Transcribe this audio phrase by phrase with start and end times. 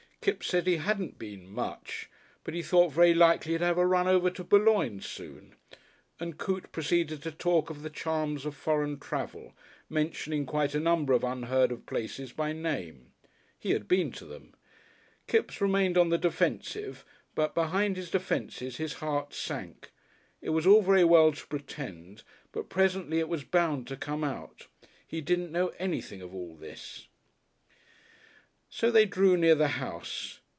[0.23, 2.07] Kipps said he hadn't been "much,"
[2.43, 5.55] but he thought very likely he'd have a run over to Boulogne soon,
[6.19, 9.55] and Coote proceeded to talk of the charms of foreign travel,
[9.89, 13.11] mentioning quite a number of unheard of places by name.
[13.57, 14.53] He had been to them!
[15.25, 19.89] Kipps remained on the defensive, but behind his defences his heart sank.
[20.39, 22.21] It was all very well to pretend,
[22.51, 24.67] but presently it was bound to come out.
[25.07, 27.07] He didn't know anything of all this....
[28.73, 30.37] So they drew near the house.